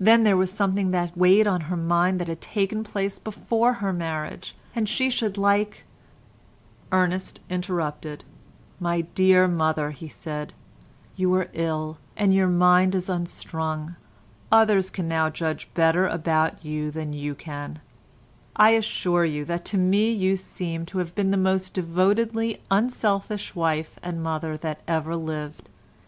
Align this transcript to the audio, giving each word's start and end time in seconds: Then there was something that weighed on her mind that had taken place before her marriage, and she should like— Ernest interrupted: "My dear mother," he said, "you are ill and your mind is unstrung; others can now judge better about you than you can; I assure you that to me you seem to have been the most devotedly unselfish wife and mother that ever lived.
Then 0.00 0.24
there 0.24 0.36
was 0.36 0.50
something 0.50 0.90
that 0.90 1.16
weighed 1.16 1.46
on 1.46 1.60
her 1.70 1.76
mind 1.76 2.18
that 2.20 2.26
had 2.26 2.40
taken 2.40 2.82
place 2.82 3.20
before 3.20 3.74
her 3.74 3.92
marriage, 3.92 4.56
and 4.74 4.88
she 4.88 5.08
should 5.08 5.38
like— 5.38 5.84
Ernest 6.90 7.38
interrupted: 7.48 8.24
"My 8.80 9.02
dear 9.02 9.46
mother," 9.46 9.92
he 9.92 10.08
said, 10.08 10.54
"you 11.14 11.32
are 11.36 11.48
ill 11.52 11.98
and 12.16 12.34
your 12.34 12.48
mind 12.48 12.96
is 12.96 13.08
unstrung; 13.08 13.94
others 14.50 14.90
can 14.90 15.06
now 15.06 15.30
judge 15.30 15.72
better 15.74 16.04
about 16.08 16.64
you 16.64 16.90
than 16.90 17.12
you 17.12 17.36
can; 17.36 17.78
I 18.56 18.70
assure 18.70 19.24
you 19.24 19.44
that 19.44 19.64
to 19.66 19.78
me 19.78 20.10
you 20.10 20.36
seem 20.36 20.84
to 20.86 20.98
have 20.98 21.14
been 21.14 21.30
the 21.30 21.36
most 21.36 21.74
devotedly 21.74 22.60
unselfish 22.72 23.54
wife 23.54 24.00
and 24.02 24.20
mother 24.20 24.56
that 24.56 24.80
ever 24.88 25.14
lived. 25.14 25.68